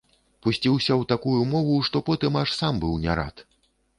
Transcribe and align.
Пусціўся 0.45 0.93
ў 0.95 1.03
такую 1.11 1.41
мову, 1.51 1.75
што 1.89 2.01
потым 2.09 2.39
аж 2.41 2.53
сам 2.61 2.79
быў 2.85 2.97
не 3.07 3.19
рад. 3.23 3.47